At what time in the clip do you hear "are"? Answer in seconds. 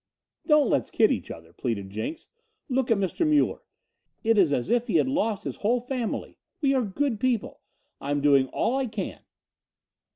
6.73-6.81